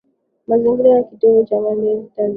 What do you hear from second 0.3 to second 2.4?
Mazingira ni Kitovu Cha Maendeleo Tanzania